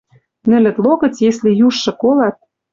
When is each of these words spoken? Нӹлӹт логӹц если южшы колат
Нӹлӹт 0.49 0.77
логӹц 0.85 1.15
если 1.29 1.49
южшы 1.67 1.91
колат 2.01 2.37